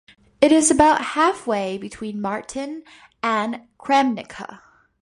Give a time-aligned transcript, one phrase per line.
[0.41, 2.81] It is about halfway between Martin
[3.21, 4.59] and Kremnica.